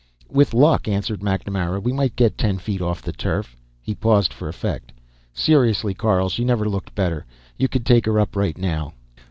[0.31, 4.49] "With luck," answered MacNamara, "we might get ten feet off the turf." He paused for
[4.49, 4.91] effect.
[5.31, 7.23] "Seriously, Carl, she never looked better.
[7.59, 8.95] You could take her up right now.